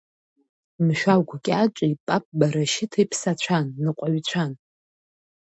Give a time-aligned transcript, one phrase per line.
[0.85, 4.51] Мшәагә-кьаҿи Папба Рашьыҭи ԥсацәан, ныҟәаҩцәан.